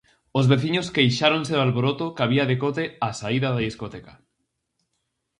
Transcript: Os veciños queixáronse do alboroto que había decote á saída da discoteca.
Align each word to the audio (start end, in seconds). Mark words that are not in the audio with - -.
Os 0.39 0.45
veciños 0.51 0.91
queixáronse 0.95 1.53
do 1.55 1.63
alboroto 1.65 2.05
que 2.15 2.23
había 2.25 2.49
decote 2.51 2.83
á 3.05 3.09
saída 3.19 3.47
da 3.51 3.63
discoteca. 3.67 4.13